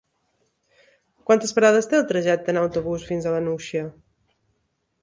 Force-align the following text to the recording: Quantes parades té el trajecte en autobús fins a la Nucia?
Quantes 1.31 1.53
parades 1.59 1.89
té 1.91 1.99
el 1.99 2.09
trajecte 2.13 2.53
en 2.55 2.61
autobús 2.63 3.07
fins 3.13 3.29
a 3.33 3.37
la 3.37 3.45
Nucia? 3.51 3.87